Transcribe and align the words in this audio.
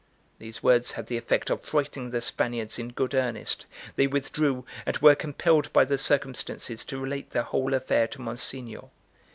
These 0.39 0.63
words 0.63 0.93
had 0.93 1.05
the 1.05 1.17
effect 1.17 1.51
of 1.51 1.61
frightening 1.61 2.09
the 2.09 2.21
Spaniards 2.21 2.79
in 2.79 2.89
good 2.89 3.13
earnest. 3.13 3.67
They 3.97 4.07
withdrew, 4.07 4.65
and 4.83 4.97
were 4.97 5.13
compelled 5.13 5.71
by 5.73 5.85
the 5.85 5.99
circumstances 5.99 6.83
to 6.85 6.97
relate 6.97 7.29
the 7.33 7.43
whole 7.43 7.75
affair 7.75 8.07
to 8.07 8.21
Monsignor. 8.21 8.85